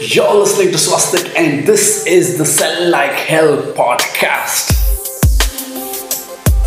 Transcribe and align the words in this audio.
You're 0.00 0.34
listening 0.34 0.70
to 0.70 0.76
Swastik, 0.76 1.34
and 1.36 1.66
this 1.66 2.06
is 2.06 2.38
the 2.38 2.44
Sell 2.44 2.90
Like 2.90 3.12
Hell 3.12 3.56
podcast. 3.72 4.70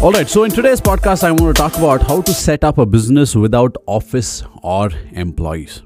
All 0.02 0.12
right, 0.12 0.28
so 0.28 0.44
in 0.44 0.52
today's 0.52 0.82
podcast, 0.82 1.24
I 1.24 1.32
want 1.32 1.56
to 1.56 1.62
talk 1.62 1.78
about 1.78 2.02
how 2.02 2.22
to 2.22 2.34
set 2.34 2.64
up 2.64 2.78
a 2.78 2.86
business 2.86 3.36
without 3.36 3.78
office 3.86 4.44
or 4.62 4.90
employees. 5.12 5.84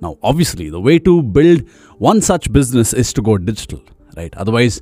Now, 0.00 0.16
obviously, 0.22 0.70
the 0.70 0.80
way 0.80 0.98
to 1.00 1.22
build 1.22 1.68
one 1.98 2.22
such 2.22 2.50
business 2.52 2.94
is 2.94 3.12
to 3.14 3.22
go 3.22 3.36
digital, 3.36 3.82
right? 4.16 4.34
Otherwise, 4.36 4.80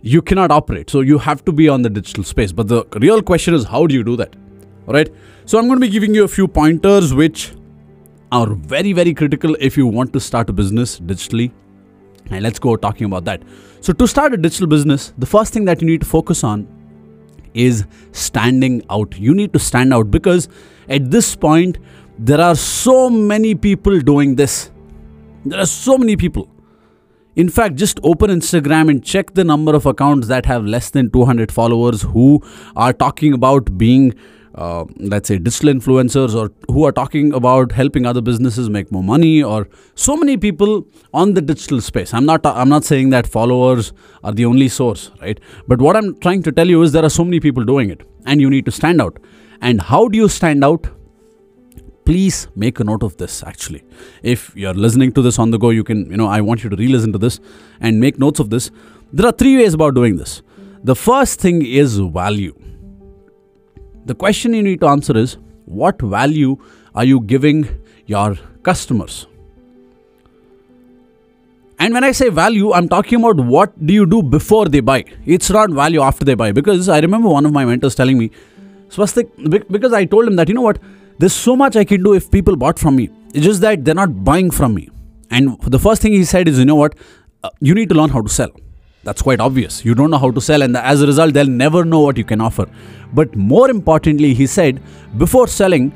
you 0.00 0.22
cannot 0.22 0.52
operate. 0.52 0.90
So, 0.90 1.00
you 1.00 1.18
have 1.18 1.44
to 1.46 1.52
be 1.52 1.68
on 1.68 1.82
the 1.82 1.90
digital 1.90 2.22
space. 2.22 2.52
But 2.52 2.68
the 2.68 2.84
real 3.00 3.20
question 3.22 3.54
is, 3.54 3.64
how 3.64 3.86
do 3.86 3.94
you 3.94 4.04
do 4.04 4.16
that? 4.16 4.36
All 4.86 4.94
right, 4.94 5.08
so 5.44 5.58
I'm 5.58 5.66
going 5.66 5.80
to 5.80 5.86
be 5.86 5.92
giving 5.92 6.14
you 6.14 6.24
a 6.24 6.28
few 6.28 6.46
pointers 6.46 7.14
which 7.14 7.52
are 8.32 8.54
very, 8.54 8.92
very 8.92 9.14
critical 9.14 9.56
if 9.60 9.76
you 9.76 9.86
want 9.86 10.12
to 10.14 10.20
start 10.20 10.50
a 10.50 10.52
business 10.52 10.98
digitally. 10.98 11.52
And 12.30 12.42
let's 12.42 12.58
go 12.58 12.76
talking 12.76 13.04
about 13.04 13.24
that. 13.26 13.42
So, 13.80 13.92
to 13.92 14.08
start 14.08 14.32
a 14.32 14.36
digital 14.36 14.66
business, 14.66 15.12
the 15.18 15.26
first 15.26 15.52
thing 15.52 15.64
that 15.66 15.82
you 15.82 15.86
need 15.86 16.00
to 16.00 16.06
focus 16.06 16.42
on 16.42 16.66
is 17.54 17.84
standing 18.12 18.82
out. 18.88 19.18
You 19.18 19.34
need 19.34 19.52
to 19.52 19.58
stand 19.58 19.92
out 19.92 20.10
because 20.10 20.48
at 20.88 21.10
this 21.10 21.36
point, 21.36 21.78
there 22.18 22.40
are 22.40 22.54
so 22.54 23.10
many 23.10 23.54
people 23.54 24.00
doing 24.00 24.36
this. 24.36 24.70
There 25.44 25.58
are 25.58 25.66
so 25.66 25.98
many 25.98 26.16
people. 26.16 26.48
In 27.34 27.48
fact, 27.48 27.76
just 27.76 27.98
open 28.02 28.30
Instagram 28.30 28.90
and 28.90 29.02
check 29.02 29.34
the 29.34 29.42
number 29.42 29.74
of 29.74 29.86
accounts 29.86 30.28
that 30.28 30.46
have 30.46 30.64
less 30.64 30.90
than 30.90 31.10
200 31.10 31.50
followers 31.50 32.02
who 32.02 32.42
are 32.76 32.92
talking 32.92 33.32
about 33.32 33.76
being, 33.78 34.14
uh, 34.54 34.84
let's 34.96 35.28
say, 35.28 35.38
digital 35.38 35.72
influencers 35.72 36.34
or 36.34 36.52
who 36.68 36.84
are 36.84 36.92
talking 36.92 37.32
about 37.32 37.72
helping 37.72 38.06
other 38.06 38.20
businesses 38.20 38.68
make 38.68 38.92
more 38.92 39.02
money 39.02 39.42
or 39.42 39.68
so 39.94 40.16
many 40.16 40.36
people 40.36 40.86
on 41.14 41.34
the 41.34 41.40
digital 41.40 41.80
space. 41.80 42.12
I'm 42.12 42.26
not, 42.26 42.44
I'm 42.44 42.68
not 42.68 42.84
saying 42.84 43.10
that 43.10 43.26
followers 43.26 43.92
are 44.22 44.32
the 44.32 44.44
only 44.44 44.68
source, 44.68 45.10
right? 45.20 45.40
But 45.66 45.80
what 45.80 45.96
I'm 45.96 46.18
trying 46.20 46.42
to 46.44 46.52
tell 46.52 46.68
you 46.68 46.82
is 46.82 46.92
there 46.92 47.04
are 47.04 47.10
so 47.10 47.24
many 47.24 47.40
people 47.40 47.64
doing 47.64 47.90
it 47.90 48.02
and 48.26 48.40
you 48.40 48.50
need 48.50 48.64
to 48.66 48.70
stand 48.70 49.00
out. 49.00 49.18
And 49.60 49.80
how 49.80 50.08
do 50.08 50.18
you 50.18 50.28
stand 50.28 50.64
out? 50.64 50.86
please 52.04 52.48
make 52.56 52.80
a 52.80 52.84
note 52.84 53.02
of 53.02 53.16
this 53.16 53.44
actually 53.44 53.82
if 54.22 54.54
you're 54.56 54.74
listening 54.74 55.12
to 55.12 55.22
this 55.22 55.38
on 55.38 55.52
the 55.52 55.58
go 55.58 55.70
you 55.70 55.84
can 55.84 56.10
you 56.10 56.16
know 56.16 56.26
i 56.26 56.40
want 56.40 56.64
you 56.64 56.68
to 56.68 56.74
re-listen 56.74 57.12
to 57.12 57.18
this 57.18 57.38
and 57.80 58.00
make 58.00 58.18
notes 58.18 58.40
of 58.40 58.50
this 58.50 58.72
there 59.12 59.24
are 59.24 59.32
three 59.32 59.56
ways 59.56 59.74
about 59.74 59.94
doing 59.94 60.16
this 60.16 60.42
the 60.82 60.96
first 60.96 61.40
thing 61.40 61.64
is 61.64 61.98
value 61.98 62.52
the 64.04 64.14
question 64.14 64.54
you 64.54 64.62
need 64.62 64.80
to 64.80 64.88
answer 64.88 65.16
is 65.16 65.36
what 65.64 66.00
value 66.00 66.56
are 66.94 67.04
you 67.04 67.20
giving 67.20 67.66
your 68.06 68.36
customers 68.62 69.26
and 71.82 71.94
when 71.94 72.04
I 72.04 72.12
say 72.12 72.28
value, 72.28 72.72
I'm 72.72 72.88
talking 72.88 73.18
about 73.18 73.44
what 73.44 73.70
do 73.84 73.92
you 73.92 74.06
do 74.06 74.22
before 74.22 74.66
they 74.66 74.78
buy. 74.78 75.04
It's 75.26 75.50
not 75.50 75.70
value 75.70 76.00
after 76.00 76.24
they 76.24 76.34
buy. 76.34 76.52
Because 76.52 76.88
I 76.88 77.00
remember 77.00 77.28
one 77.28 77.44
of 77.44 77.52
my 77.52 77.64
mentors 77.64 77.96
telling 77.96 78.16
me, 78.18 78.30
Swastik, 78.88 79.28
because 79.68 79.92
I 79.92 80.04
told 80.04 80.28
him 80.28 80.36
that, 80.36 80.46
you 80.48 80.54
know 80.54 80.60
what, 80.60 80.78
there's 81.18 81.32
so 81.32 81.56
much 81.56 81.74
I 81.74 81.82
can 81.82 82.04
do 82.04 82.14
if 82.14 82.30
people 82.30 82.54
bought 82.54 82.78
from 82.78 82.94
me. 82.94 83.10
It's 83.34 83.44
just 83.44 83.62
that 83.62 83.84
they're 83.84 83.96
not 83.96 84.22
buying 84.22 84.52
from 84.52 84.74
me. 84.74 84.90
And 85.32 85.60
the 85.62 85.80
first 85.80 86.02
thing 86.02 86.12
he 86.12 86.24
said 86.24 86.46
is, 86.46 86.60
you 86.60 86.66
know 86.66 86.76
what? 86.76 86.94
Uh, 87.42 87.50
you 87.58 87.74
need 87.74 87.88
to 87.88 87.96
learn 87.96 88.10
how 88.10 88.22
to 88.22 88.28
sell. 88.28 88.52
That's 89.04 89.20
quite 89.20 89.40
obvious. 89.40 89.84
You 89.84 89.94
don't 89.94 90.10
know 90.10 90.18
how 90.18 90.30
to 90.30 90.40
sell, 90.40 90.62
and 90.62 90.76
as 90.76 91.02
a 91.02 91.06
result, 91.06 91.34
they'll 91.34 91.46
never 91.46 91.84
know 91.84 92.00
what 92.00 92.16
you 92.16 92.24
can 92.24 92.40
offer. 92.40 92.66
But 93.12 93.34
more 93.34 93.68
importantly, 93.68 94.32
he 94.32 94.46
said, 94.46 94.80
before 95.18 95.48
selling, 95.48 95.92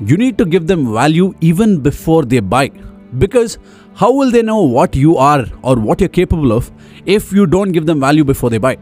you 0.00 0.16
need 0.16 0.38
to 0.38 0.46
give 0.46 0.66
them 0.66 0.92
value 0.92 1.34
even 1.40 1.80
before 1.80 2.24
they 2.24 2.40
buy. 2.40 2.70
Because 3.18 3.58
how 3.94 4.12
will 4.12 4.30
they 4.30 4.42
know 4.42 4.62
what 4.62 4.96
you 4.96 5.16
are 5.16 5.44
or 5.62 5.76
what 5.76 6.00
you're 6.00 6.08
capable 6.08 6.52
of 6.52 6.70
if 7.04 7.32
you 7.32 7.46
don't 7.46 7.72
give 7.72 7.86
them 7.86 8.00
value 8.00 8.24
before 8.24 8.50
they 8.50 8.58
buy? 8.58 8.78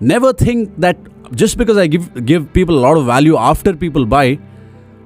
Never 0.00 0.32
think 0.32 0.72
that 0.78 0.98
just 1.34 1.56
because 1.56 1.76
I 1.76 1.86
give 1.86 2.26
give 2.26 2.52
people 2.52 2.78
a 2.78 2.82
lot 2.86 2.96
of 2.96 3.06
value 3.06 3.36
after 3.36 3.74
people 3.74 4.04
buy, 4.06 4.38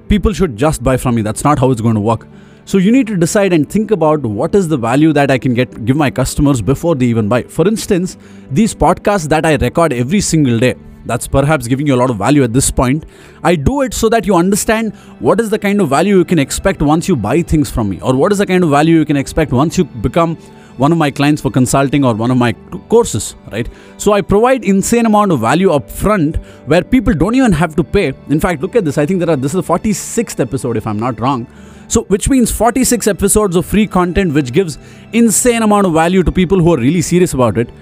people 0.09 0.33
should 0.33 0.57
just 0.57 0.83
buy 0.83 0.97
from 0.97 1.15
me. 1.15 1.21
That's 1.21 1.43
not 1.43 1.59
how 1.59 1.71
it's 1.71 1.81
going 1.81 1.95
to 1.95 2.01
work. 2.01 2.27
So 2.71 2.77
you 2.77 2.89
need 2.89 3.07
to 3.07 3.17
decide 3.17 3.51
and 3.51 3.69
think 3.69 3.91
about 3.91 4.21
what 4.21 4.55
is 4.55 4.69
the 4.69 4.77
value 4.77 5.11
that 5.11 5.29
I 5.29 5.37
can 5.37 5.53
get 5.53 5.83
give 5.83 5.97
my 5.97 6.09
customers 6.09 6.61
before 6.61 6.95
they 6.95 7.07
even 7.07 7.27
buy. 7.27 7.43
For 7.55 7.67
instance, 7.67 8.15
these 8.49 8.73
podcasts 8.73 9.27
that 9.33 9.45
I 9.45 9.55
record 9.55 9.91
every 9.91 10.21
single 10.21 10.57
day, 10.57 10.75
that's 11.05 11.27
perhaps 11.27 11.67
giving 11.67 11.85
you 11.85 11.95
a 11.95 11.99
lot 12.01 12.09
of 12.09 12.15
value 12.15 12.43
at 12.43 12.53
this 12.53 12.71
point. 12.71 13.03
I 13.43 13.55
do 13.57 13.81
it 13.81 13.93
so 13.93 14.07
that 14.15 14.25
you 14.25 14.37
understand 14.37 14.95
what 15.27 15.41
is 15.41 15.49
the 15.49 15.59
kind 15.59 15.81
of 15.81 15.89
value 15.89 16.15
you 16.19 16.23
can 16.23 16.39
expect 16.39 16.81
once 16.81 17.09
you 17.09 17.17
buy 17.17 17.41
things 17.41 17.69
from 17.69 17.89
me, 17.89 17.99
or 17.99 18.15
what 18.15 18.31
is 18.31 18.37
the 18.37 18.45
kind 18.45 18.63
of 18.63 18.69
value 18.69 18.99
you 18.99 19.03
can 19.03 19.17
expect 19.17 19.51
once 19.51 19.77
you 19.77 19.83
become 20.07 20.37
one 20.77 20.93
of 20.93 20.97
my 20.97 21.11
clients 21.11 21.41
for 21.41 21.51
consulting 21.51 22.05
or 22.05 22.13
one 22.15 22.31
of 22.31 22.37
my 22.37 22.53
courses 22.91 23.35
right 23.51 23.67
so 23.97 24.13
i 24.13 24.21
provide 24.21 24.63
insane 24.63 25.05
amount 25.05 25.31
of 25.35 25.39
value 25.41 25.69
up 25.69 25.89
front 25.89 26.37
where 26.71 26.81
people 26.81 27.13
don't 27.13 27.35
even 27.35 27.51
have 27.51 27.75
to 27.75 27.83
pay 27.83 28.13
in 28.29 28.39
fact 28.39 28.61
look 28.61 28.77
at 28.77 28.85
this 28.85 28.97
i 28.97 29.05
think 29.05 29.19
there 29.19 29.29
are 29.29 29.35
this 29.35 29.53
is 29.53 29.59
the 29.63 29.73
46th 29.73 30.39
episode 30.39 30.77
if 30.77 30.87
i'm 30.87 30.97
not 30.97 31.19
wrong 31.19 31.45
so 31.91 32.03
which 32.15 32.27
means 32.33 32.51
46 32.51 33.07
episodes 33.13 33.55
of 33.61 33.65
free 33.65 33.85
content 33.95 34.33
which 34.33 34.51
gives 34.57 34.77
insane 35.21 35.61
amount 35.61 35.87
of 35.87 35.93
value 35.93 36.23
to 36.23 36.31
people 36.31 36.59
who 36.59 36.73
are 36.73 36.77
really 36.77 37.01
serious 37.01 37.33
about 37.39 37.57
it 37.63 37.73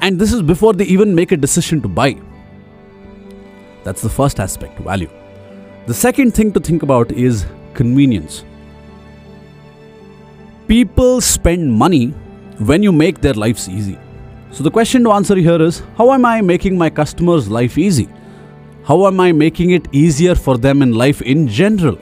and 0.00 0.18
this 0.24 0.32
is 0.32 0.42
before 0.50 0.72
they 0.80 0.84
even 0.96 1.14
make 1.14 1.32
a 1.32 1.36
decision 1.36 1.80
to 1.86 1.88
buy 2.00 2.10
that's 3.84 4.02
the 4.02 4.14
first 4.18 4.44
aspect 4.48 4.78
value 4.90 5.10
the 5.86 5.94
second 5.94 6.34
thing 6.40 6.52
to 6.52 6.60
think 6.60 6.82
about 6.90 7.10
is 7.12 7.46
convenience 7.74 8.44
people 10.68 11.20
spend 11.22 11.72
money 11.72 12.14
when 12.58 12.82
you 12.82 12.92
make 12.92 13.20
their 13.20 13.34
lives 13.34 13.68
easy. 13.68 13.98
So, 14.50 14.62
the 14.62 14.70
question 14.70 15.04
to 15.04 15.12
answer 15.12 15.36
here 15.36 15.60
is 15.62 15.82
how 15.96 16.12
am 16.12 16.24
I 16.24 16.40
making 16.40 16.76
my 16.76 16.90
customers' 16.90 17.48
life 17.48 17.78
easy? 17.78 18.08
How 18.84 19.06
am 19.06 19.20
I 19.20 19.32
making 19.32 19.70
it 19.70 19.86
easier 19.92 20.34
for 20.34 20.58
them 20.58 20.82
in 20.82 20.92
life 20.92 21.22
in 21.22 21.48
general? 21.48 21.98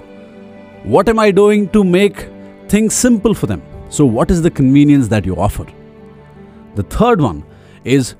What 0.87 1.09
am 1.09 1.19
I 1.19 1.33
doing 1.33 1.69
to 1.71 1.83
make 1.83 2.29
things 2.69 2.95
simple 2.95 3.35
for 3.35 3.49
them? 3.49 3.61
So, 3.89 4.07
what 4.07 4.31
is 4.31 4.43
the 4.43 4.53
convenience 4.53 5.09
that 5.09 5.27
you 5.27 5.35
offer? 5.35 5.67
The 6.77 6.85
third 6.85 7.21
one 7.21 7.43
is 7.83 8.15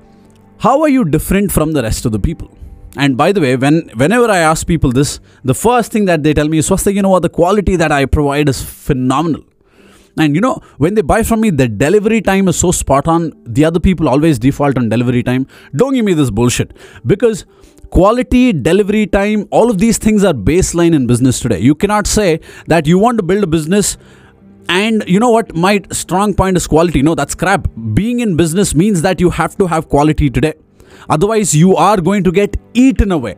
how 0.57 0.81
are 0.81 0.89
you 0.89 1.05
different 1.05 1.49
from 1.49 1.71
the 1.71 1.81
rest 1.81 2.05
of 2.05 2.11
the 2.11 2.19
people? 2.19 2.51
And 2.97 3.15
by 3.15 3.31
the 3.31 3.39
way, 3.39 3.55
when 3.55 3.89
whenever 3.95 4.29
I 4.29 4.39
ask 4.39 4.67
people 4.67 4.91
this, 4.91 5.21
the 5.45 5.53
first 5.53 5.93
thing 5.93 6.03
that 6.05 6.23
they 6.23 6.33
tell 6.33 6.49
me 6.49 6.57
is, 6.57 6.69
Swastik, 6.69 6.93
you 6.93 7.01
know 7.01 7.09
what, 7.11 7.21
the 7.21 7.29
quality 7.29 7.77
that 7.77 7.93
I 7.93 8.05
provide 8.05 8.49
is 8.49 8.61
phenomenal. 8.61 9.45
And 10.17 10.35
you 10.35 10.41
know, 10.41 10.59
when 10.77 10.95
they 10.95 11.03
buy 11.03 11.23
from 11.23 11.39
me, 11.39 11.51
the 11.51 11.69
delivery 11.69 12.21
time 12.21 12.49
is 12.49 12.59
so 12.59 12.71
spot 12.71 13.07
on. 13.07 13.31
The 13.45 13.63
other 13.63 13.79
people 13.79 14.09
always 14.09 14.39
default 14.39 14.77
on 14.77 14.89
delivery 14.89 15.23
time. 15.23 15.47
Don't 15.73 15.93
give 15.93 16.03
me 16.03 16.13
this 16.13 16.31
bullshit. 16.31 16.75
Because 17.05 17.45
quality, 17.89 18.53
delivery 18.53 19.07
time, 19.07 19.47
all 19.51 19.69
of 19.69 19.77
these 19.77 19.97
things 19.97 20.23
are 20.23 20.33
baseline 20.33 20.93
in 20.93 21.07
business 21.07 21.39
today. 21.39 21.59
You 21.59 21.75
cannot 21.75 22.07
say 22.07 22.39
that 22.67 22.87
you 22.87 22.99
want 22.99 23.17
to 23.17 23.23
build 23.23 23.43
a 23.43 23.47
business 23.47 23.97
and 24.69 25.03
you 25.07 25.19
know 25.19 25.29
what? 25.29 25.55
My 25.55 25.81
strong 25.91 26.33
point 26.33 26.57
is 26.57 26.67
quality. 26.67 27.01
No, 27.01 27.15
that's 27.15 27.35
crap. 27.35 27.67
Being 27.93 28.19
in 28.19 28.35
business 28.35 28.75
means 28.75 29.01
that 29.01 29.21
you 29.21 29.29
have 29.29 29.57
to 29.57 29.67
have 29.67 29.87
quality 29.87 30.29
today. 30.29 30.53
Otherwise, 31.09 31.55
you 31.55 31.75
are 31.75 32.01
going 32.01 32.23
to 32.23 32.31
get 32.31 32.57
eaten 32.73 33.11
away. 33.11 33.37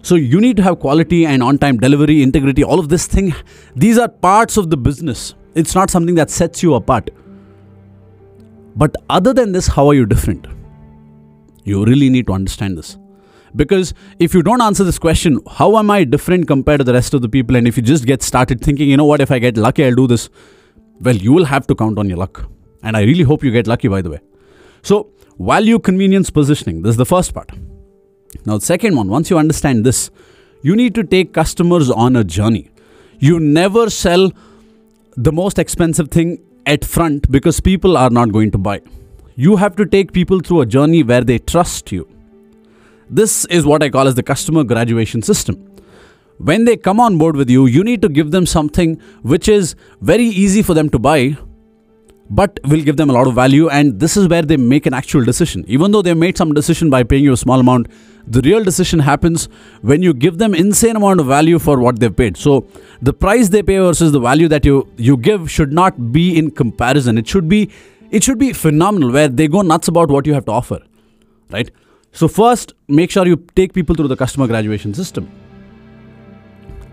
So 0.00 0.14
you 0.14 0.40
need 0.40 0.56
to 0.56 0.62
have 0.62 0.80
quality 0.80 1.26
and 1.26 1.42
on-time 1.42 1.76
delivery, 1.76 2.22
integrity, 2.22 2.64
all 2.64 2.80
of 2.80 2.88
this 2.88 3.06
thing. 3.06 3.34
These 3.76 3.98
are 3.98 4.08
parts 4.08 4.56
of 4.56 4.70
the 4.70 4.76
business. 4.76 5.34
It's 5.54 5.74
not 5.74 5.90
something 5.90 6.14
that 6.14 6.30
sets 6.30 6.62
you 6.62 6.74
apart. 6.74 7.10
But 8.74 8.96
other 9.10 9.34
than 9.34 9.52
this, 9.52 9.66
how 9.66 9.86
are 9.88 9.94
you 9.94 10.06
different? 10.06 10.46
You 11.64 11.84
really 11.84 12.08
need 12.08 12.26
to 12.26 12.32
understand 12.32 12.78
this. 12.78 12.96
Because 13.54 13.92
if 14.18 14.34
you 14.34 14.42
don't 14.42 14.62
answer 14.62 14.82
this 14.82 14.98
question, 14.98 15.38
how 15.46 15.76
am 15.76 15.90
I 15.90 16.04
different 16.04 16.46
compared 16.48 16.80
to 16.80 16.84
the 16.84 16.92
rest 16.92 17.12
of 17.14 17.22
the 17.22 17.28
people? 17.28 17.56
And 17.56 17.68
if 17.68 17.76
you 17.76 17.82
just 17.82 18.06
get 18.06 18.22
started 18.22 18.60
thinking, 18.60 18.88
you 18.88 18.96
know 18.96 19.04
what, 19.04 19.20
if 19.20 19.30
I 19.30 19.38
get 19.38 19.56
lucky, 19.56 19.84
I'll 19.84 19.94
do 19.94 20.06
this, 20.06 20.30
well, 21.00 21.14
you 21.16 21.32
will 21.32 21.44
have 21.44 21.66
to 21.66 21.74
count 21.74 21.98
on 21.98 22.08
your 22.08 22.18
luck. 22.18 22.48
And 22.82 22.96
I 22.96 23.02
really 23.02 23.24
hope 23.24 23.44
you 23.44 23.50
get 23.50 23.66
lucky, 23.66 23.88
by 23.88 24.00
the 24.00 24.10
way. 24.10 24.20
So, 24.82 25.10
value, 25.38 25.78
convenience, 25.78 26.30
positioning. 26.30 26.82
This 26.82 26.90
is 26.92 26.96
the 26.96 27.06
first 27.06 27.34
part. 27.34 27.50
Now, 28.46 28.56
the 28.56 28.64
second 28.64 28.96
one, 28.96 29.08
once 29.08 29.28
you 29.28 29.38
understand 29.38 29.84
this, 29.84 30.10
you 30.62 30.74
need 30.74 30.94
to 30.94 31.04
take 31.04 31.32
customers 31.34 31.90
on 31.90 32.16
a 32.16 32.24
journey. 32.24 32.70
You 33.18 33.38
never 33.38 33.90
sell 33.90 34.32
the 35.16 35.32
most 35.32 35.58
expensive 35.58 36.08
thing 36.08 36.42
at 36.64 36.84
front 36.84 37.30
because 37.30 37.60
people 37.60 37.96
are 37.96 38.10
not 38.10 38.32
going 38.32 38.50
to 38.52 38.58
buy. 38.58 38.80
You 39.34 39.56
have 39.56 39.76
to 39.76 39.86
take 39.86 40.12
people 40.12 40.40
through 40.40 40.60
a 40.60 40.66
journey 40.66 41.02
where 41.02 41.22
they 41.24 41.38
trust 41.38 41.90
you. 41.90 42.08
This 43.08 43.44
is 43.46 43.64
what 43.64 43.82
I 43.82 43.88
call 43.88 44.06
as 44.06 44.14
the 44.14 44.22
customer 44.22 44.64
graduation 44.64 45.22
system. 45.22 45.56
When 46.38 46.64
they 46.64 46.76
come 46.76 47.00
on 47.00 47.18
board 47.18 47.36
with 47.36 47.48
you, 47.48 47.66
you 47.66 47.84
need 47.84 48.02
to 48.02 48.08
give 48.08 48.30
them 48.30 48.46
something 48.46 49.00
which 49.22 49.48
is 49.48 49.74
very 50.00 50.24
easy 50.24 50.62
for 50.62 50.74
them 50.74 50.90
to 50.90 50.98
buy, 50.98 51.36
but 52.30 52.58
will 52.64 52.82
give 52.82 52.96
them 52.96 53.10
a 53.10 53.12
lot 53.12 53.26
of 53.26 53.34
value. 53.34 53.68
And 53.68 54.00
this 54.00 54.16
is 54.16 54.28
where 54.28 54.42
they 54.42 54.56
make 54.56 54.86
an 54.86 54.94
actual 54.94 55.24
decision. 55.24 55.64
Even 55.68 55.92
though 55.92 56.02
they 56.02 56.14
made 56.14 56.36
some 56.36 56.52
decision 56.52 56.90
by 56.90 57.02
paying 57.02 57.24
you 57.24 57.32
a 57.32 57.36
small 57.36 57.60
amount, 57.60 57.88
the 58.26 58.40
real 58.42 58.62
decision 58.64 58.98
happens 59.00 59.48
when 59.82 60.02
you 60.02 60.14
give 60.14 60.38
them 60.38 60.54
insane 60.54 60.96
amount 60.96 61.20
of 61.20 61.26
value 61.26 61.58
for 61.58 61.78
what 61.80 62.00
they've 62.00 62.14
paid. 62.14 62.36
So 62.36 62.66
the 63.00 63.12
price 63.12 63.48
they 63.48 63.62
pay 63.62 63.78
versus 63.78 64.12
the 64.12 64.20
value 64.20 64.48
that 64.48 64.64
you 64.64 64.88
you 64.96 65.16
give 65.16 65.50
should 65.50 65.72
not 65.72 66.12
be 66.12 66.38
in 66.38 66.50
comparison. 66.50 67.18
It 67.18 67.26
should 67.28 67.48
be 67.48 67.70
it 68.12 68.22
should 68.22 68.38
be 68.38 68.52
phenomenal 68.52 69.10
where 69.10 69.28
they 69.28 69.48
go 69.48 69.62
nuts 69.62 69.88
about 69.88 70.10
what 70.10 70.26
you 70.26 70.34
have 70.34 70.44
to 70.44 70.52
offer, 70.52 70.80
right? 71.50 71.70
So 72.12 72.28
first, 72.28 72.74
make 72.88 73.10
sure 73.10 73.26
you 73.26 73.36
take 73.56 73.72
people 73.72 73.96
through 73.96 74.08
the 74.08 74.16
customer 74.16 74.46
graduation 74.46 74.92
system. 74.94 75.30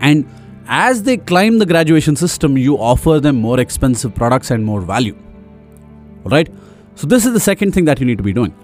And 0.00 0.26
as 0.66 1.02
they 1.02 1.18
climb 1.18 1.58
the 1.58 1.66
graduation 1.66 2.16
system, 2.16 2.56
you 2.56 2.76
offer 2.76 3.20
them 3.20 3.36
more 3.36 3.60
expensive 3.60 4.14
products 4.14 4.50
and 4.50 4.64
more 4.64 4.80
value. 4.80 5.16
Right? 6.24 6.48
So, 6.94 7.06
this 7.06 7.26
is 7.26 7.32
the 7.32 7.40
second 7.40 7.72
thing 7.72 7.86
that 7.86 7.98
you 7.98 8.06
need 8.06 8.18
to 8.18 8.24
be 8.24 8.32
doing. 8.32 8.54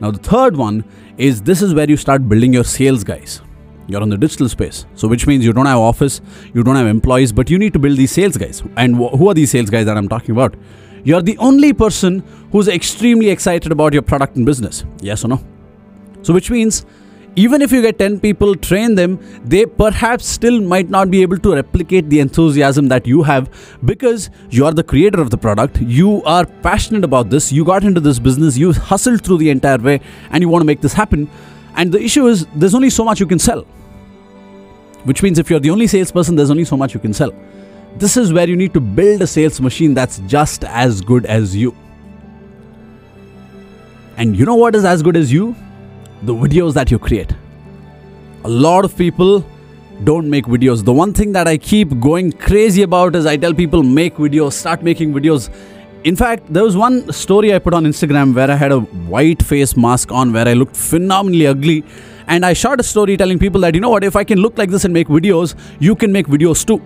Now, 0.00 0.10
the 0.10 0.18
third 0.18 0.56
one 0.56 0.84
is 1.16 1.42
this 1.42 1.62
is 1.62 1.74
where 1.74 1.88
you 1.88 1.96
start 1.96 2.28
building 2.28 2.52
your 2.52 2.64
sales 2.64 3.04
guys. 3.04 3.40
You're 3.86 4.02
on 4.02 4.08
the 4.08 4.16
digital 4.16 4.48
space. 4.48 4.86
So, 4.94 5.08
which 5.08 5.26
means 5.26 5.44
you 5.44 5.52
don't 5.52 5.66
have 5.66 5.78
office, 5.78 6.20
you 6.52 6.62
don't 6.62 6.76
have 6.76 6.86
employees, 6.86 7.32
but 7.32 7.50
you 7.50 7.58
need 7.58 7.72
to 7.72 7.78
build 7.78 7.96
these 7.96 8.10
sales 8.10 8.36
guys. 8.36 8.62
And 8.76 8.96
wh- 8.96 9.16
who 9.16 9.28
are 9.30 9.34
these 9.34 9.50
sales 9.50 9.70
guys 9.70 9.86
that 9.86 9.96
I'm 9.96 10.08
talking 10.08 10.32
about? 10.32 10.56
You're 11.04 11.22
the 11.22 11.36
only 11.38 11.72
person 11.72 12.20
who's 12.50 12.66
extremely 12.66 13.28
excited 13.30 13.70
about 13.70 13.92
your 13.92 14.02
product 14.02 14.36
and 14.36 14.46
business. 14.46 14.84
Yes 15.00 15.24
or 15.24 15.28
no? 15.28 15.44
So, 16.22 16.32
which 16.32 16.50
means 16.50 16.86
even 17.36 17.62
if 17.62 17.72
you 17.72 17.82
get 17.82 17.98
10 17.98 18.20
people, 18.20 18.54
train 18.54 18.94
them, 18.94 19.18
they 19.44 19.66
perhaps 19.66 20.24
still 20.24 20.60
might 20.60 20.88
not 20.88 21.10
be 21.10 21.20
able 21.22 21.36
to 21.38 21.54
replicate 21.54 22.08
the 22.08 22.20
enthusiasm 22.20 22.88
that 22.88 23.06
you 23.06 23.24
have 23.24 23.50
because 23.84 24.30
you 24.50 24.64
are 24.64 24.72
the 24.72 24.84
creator 24.84 25.20
of 25.20 25.30
the 25.30 25.36
product. 25.36 25.80
You 25.80 26.22
are 26.24 26.46
passionate 26.46 27.04
about 27.04 27.30
this. 27.30 27.52
You 27.52 27.64
got 27.64 27.82
into 27.82 28.00
this 28.00 28.18
business, 28.20 28.56
you 28.56 28.72
hustled 28.72 29.24
through 29.24 29.38
the 29.38 29.50
entire 29.50 29.78
way, 29.78 30.00
and 30.30 30.42
you 30.42 30.48
want 30.48 30.62
to 30.62 30.66
make 30.66 30.80
this 30.80 30.92
happen. 30.92 31.28
And 31.74 31.90
the 31.90 32.00
issue 32.00 32.28
is, 32.28 32.46
there's 32.54 32.74
only 32.74 32.90
so 32.90 33.04
much 33.04 33.18
you 33.18 33.26
can 33.26 33.40
sell. 33.40 33.62
Which 35.02 35.22
means 35.22 35.38
if 35.38 35.50
you're 35.50 35.60
the 35.60 35.70
only 35.70 35.88
salesperson, 35.88 36.36
there's 36.36 36.50
only 36.50 36.64
so 36.64 36.76
much 36.76 36.94
you 36.94 37.00
can 37.00 37.12
sell. 37.12 37.32
This 37.96 38.16
is 38.16 38.32
where 38.32 38.48
you 38.48 38.56
need 38.56 38.74
to 38.74 38.80
build 38.80 39.22
a 39.22 39.26
sales 39.26 39.60
machine 39.60 39.94
that's 39.94 40.18
just 40.20 40.64
as 40.64 41.00
good 41.00 41.26
as 41.26 41.54
you. 41.54 41.76
And 44.16 44.36
you 44.36 44.44
know 44.44 44.54
what 44.54 44.74
is 44.74 44.84
as 44.84 45.02
good 45.02 45.16
as 45.16 45.32
you? 45.32 45.56
the 46.24 46.34
videos 46.34 46.74
that 46.74 46.90
you 46.90 46.98
create. 46.98 47.32
A 48.44 48.48
lot 48.48 48.84
of 48.84 48.96
people 48.96 49.44
don't 50.04 50.28
make 50.28 50.46
videos. 50.46 50.84
The 50.84 50.92
one 50.92 51.12
thing 51.12 51.32
that 51.32 51.46
I 51.46 51.56
keep 51.56 51.98
going 52.00 52.32
crazy 52.32 52.82
about 52.82 53.14
is 53.14 53.26
I 53.26 53.36
tell 53.36 53.54
people 53.54 53.82
make 53.82 54.16
videos, 54.16 54.52
start 54.52 54.82
making 54.82 55.12
videos. 55.12 55.50
In 56.04 56.16
fact, 56.16 56.52
there 56.52 56.62
was 56.62 56.76
one 56.76 57.10
story 57.12 57.54
I 57.54 57.58
put 57.58 57.74
on 57.74 57.84
Instagram 57.84 58.34
where 58.34 58.50
I 58.50 58.56
had 58.56 58.72
a 58.72 58.80
white 58.80 59.42
face 59.42 59.76
mask 59.76 60.12
on 60.12 60.32
where 60.32 60.46
I 60.46 60.52
looked 60.52 60.76
phenomenally 60.76 61.46
ugly. 61.46 61.84
And 62.26 62.44
I 62.44 62.54
shot 62.54 62.80
a 62.80 62.82
story 62.82 63.16
telling 63.16 63.38
people 63.38 63.60
that, 63.62 63.74
you 63.74 63.80
know 63.80 63.90
what, 63.90 64.04
if 64.04 64.16
I 64.16 64.24
can 64.24 64.38
look 64.38 64.58
like 64.58 64.70
this 64.70 64.84
and 64.84 64.94
make 64.94 65.08
videos, 65.08 65.54
you 65.78 65.94
can 65.94 66.10
make 66.10 66.26
videos 66.26 66.66
too 66.66 66.82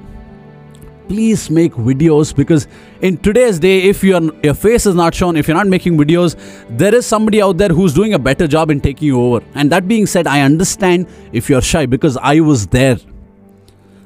please 1.08 1.50
make 1.50 1.72
videos 1.72 2.34
because 2.34 2.66
in 3.00 3.16
today's 3.16 3.58
day 3.58 3.82
if 3.90 4.04
your 4.04 4.20
your 4.42 4.54
face 4.54 4.86
is 4.86 4.94
not 4.94 5.14
shown 5.14 5.36
if 5.36 5.48
you're 5.48 5.56
not 5.56 5.66
making 5.66 5.96
videos 5.96 6.36
there 6.78 6.94
is 6.94 7.06
somebody 7.06 7.42
out 7.42 7.56
there 7.58 7.68
who's 7.68 7.94
doing 7.94 8.14
a 8.14 8.18
better 8.18 8.46
job 8.46 8.70
in 8.70 8.80
taking 8.80 9.08
you 9.08 9.20
over 9.20 9.44
and 9.54 9.72
that 9.72 9.88
being 9.88 10.06
said 10.06 10.26
i 10.26 10.40
understand 10.40 11.06
if 11.32 11.48
you're 11.48 11.62
shy 11.62 11.86
because 11.86 12.18
i 12.18 12.40
was 12.40 12.66
there 12.66 12.98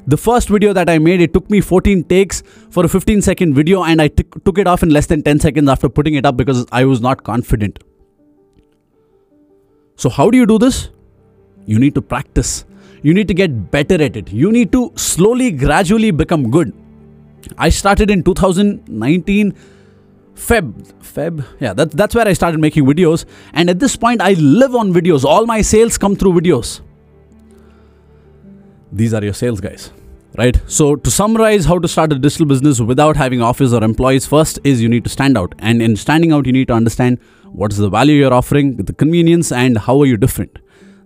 the 0.06 0.16
first 0.16 0.48
video 0.48 0.72
that 0.72 0.90
I 0.90 0.98
made, 0.98 1.20
it 1.20 1.32
took 1.32 1.48
me 1.48 1.60
14 1.60 2.02
takes 2.04 2.42
for 2.70 2.84
a 2.84 2.88
15 2.88 3.22
second 3.22 3.54
video, 3.54 3.84
and 3.84 4.02
I 4.02 4.08
took 4.08 4.58
it 4.58 4.66
off 4.66 4.82
in 4.82 4.90
less 4.90 5.06
than 5.06 5.22
10 5.22 5.38
seconds 5.38 5.68
after 5.68 5.88
putting 5.88 6.14
it 6.14 6.26
up 6.26 6.36
because 6.36 6.66
I 6.72 6.84
was 6.84 7.00
not 7.00 7.22
confident. 7.22 7.78
So, 9.94 10.10
how 10.10 10.28
do 10.30 10.38
you 10.38 10.46
do 10.46 10.58
this? 10.58 10.90
You 11.66 11.78
need 11.78 11.94
to 11.94 12.02
practice. 12.02 12.64
You 13.02 13.14
need 13.14 13.28
to 13.28 13.34
get 13.34 13.70
better 13.70 13.94
at 14.02 14.16
it. 14.16 14.32
You 14.32 14.50
need 14.50 14.72
to 14.72 14.92
slowly, 14.96 15.50
gradually 15.52 16.10
become 16.10 16.50
good. 16.50 16.72
I 17.58 17.68
started 17.68 18.10
in 18.10 18.22
2019 18.22 19.54
Feb, 20.34 20.92
Feb, 21.00 21.44
yeah, 21.60 21.72
that, 21.74 21.90
that's 21.90 22.14
where 22.14 22.26
I 22.26 22.32
started 22.32 22.58
making 22.58 22.84
videos. 22.84 23.24
And 23.52 23.68
at 23.68 23.78
this 23.78 23.96
point, 23.96 24.20
I 24.20 24.32
live 24.32 24.74
on 24.74 24.92
videos. 24.92 25.24
All 25.24 25.46
my 25.46 25.60
sales 25.62 25.98
come 25.98 26.16
through 26.16 26.32
videos. 26.32 26.80
These 28.90 29.14
are 29.14 29.22
your 29.22 29.34
sales 29.34 29.60
guys, 29.60 29.90
right? 30.36 30.60
So, 30.66 30.96
to 30.96 31.10
summarize 31.10 31.64
how 31.64 31.78
to 31.78 31.88
start 31.88 32.12
a 32.12 32.18
digital 32.18 32.46
business 32.46 32.80
without 32.80 33.16
having 33.16 33.40
office 33.40 33.72
or 33.72 33.84
employees, 33.84 34.26
first 34.26 34.58
is 34.64 34.82
you 34.82 34.88
need 34.88 35.04
to 35.04 35.10
stand 35.10 35.38
out. 35.38 35.54
And 35.58 35.80
in 35.80 35.96
standing 35.96 36.32
out, 36.32 36.46
you 36.46 36.52
need 36.52 36.68
to 36.68 36.74
understand 36.74 37.18
what 37.52 37.72
is 37.72 37.78
the 37.78 37.90
value 37.90 38.16
you're 38.16 38.34
offering, 38.34 38.76
the 38.76 38.92
convenience, 38.92 39.52
and 39.52 39.78
how 39.78 40.00
are 40.00 40.06
you 40.06 40.16
different. 40.16 40.58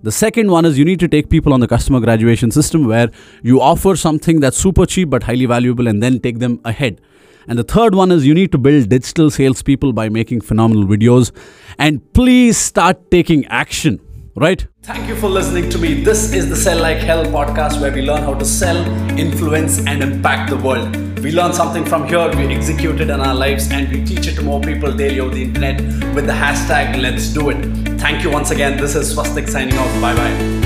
The 0.06 0.12
second 0.12 0.52
one 0.52 0.64
is 0.64 0.78
you 0.78 0.84
need 0.84 1.00
to 1.00 1.08
take 1.08 1.30
people 1.30 1.52
on 1.52 1.58
the 1.58 1.66
customer 1.66 1.98
graduation 1.98 2.52
system 2.52 2.86
where 2.86 3.10
you 3.42 3.60
offer 3.60 3.96
something 3.96 4.38
that's 4.38 4.56
super 4.56 4.86
cheap 4.86 5.10
but 5.10 5.24
highly 5.24 5.46
valuable 5.46 5.88
and 5.88 6.00
then 6.00 6.20
take 6.20 6.38
them 6.38 6.60
ahead. 6.64 7.00
And 7.48 7.58
the 7.58 7.64
third 7.64 7.92
one 7.92 8.12
is 8.12 8.24
you 8.24 8.32
need 8.32 8.52
to 8.52 8.58
build 8.58 8.88
digital 8.88 9.30
salespeople 9.30 9.92
by 9.92 10.08
making 10.08 10.42
phenomenal 10.42 10.84
videos. 10.84 11.32
And 11.76 12.00
please 12.12 12.56
start 12.56 13.10
taking 13.10 13.46
action, 13.46 13.98
right? 14.36 14.64
Thank 14.84 15.08
you 15.08 15.16
for 15.16 15.28
listening 15.28 15.70
to 15.70 15.78
me. 15.78 16.04
This 16.04 16.32
is 16.32 16.48
the 16.48 16.54
Sell 16.54 16.80
Like 16.80 16.98
Hell 16.98 17.24
podcast 17.24 17.80
where 17.80 17.92
we 17.92 18.02
learn 18.02 18.22
how 18.22 18.34
to 18.34 18.44
sell, 18.44 18.76
influence, 19.18 19.84
and 19.88 20.04
impact 20.04 20.50
the 20.50 20.56
world. 20.56 20.94
We 21.18 21.32
learn 21.32 21.52
something 21.52 21.84
from 21.84 22.06
here, 22.06 22.28
we 22.36 22.54
execute 22.54 23.00
it 23.00 23.10
in 23.10 23.20
our 23.20 23.34
lives, 23.34 23.72
and 23.72 23.88
we 23.88 24.04
teach 24.04 24.28
it 24.28 24.36
to 24.36 24.42
more 24.42 24.60
people 24.60 24.92
daily 24.92 25.18
over 25.18 25.34
the 25.34 25.42
internet 25.42 25.80
with 26.14 26.26
the 26.26 26.38
hashtag 26.44 27.02
Let's 27.02 27.26
Do 27.30 27.50
It. 27.50 27.85
Thank 28.06 28.22
you 28.22 28.30
once 28.30 28.52
again. 28.52 28.76
This 28.76 28.94
is 28.94 29.12
Swastik 29.12 29.48
signing 29.48 29.76
off. 29.78 30.00
Bye 30.00 30.14
bye. 30.14 30.65